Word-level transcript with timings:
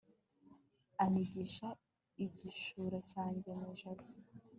anigisha 1.03 1.67
igishura 2.25 2.97
cyanjye 3.11 3.49
mu 3.57 3.65
ijosi 3.73 4.17